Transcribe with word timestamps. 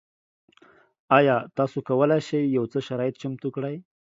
ایا 1.17 1.35
تاسو 1.57 1.77
کولی 1.87 2.19
شئ 2.27 2.41
یو 2.55 2.63
څه 2.71 2.79
شرایط 2.87 3.15
چمتو 3.21 3.47
کړئ؟ 3.55 3.75